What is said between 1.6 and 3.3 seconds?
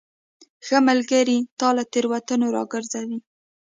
له تیروتنو راګرځوي.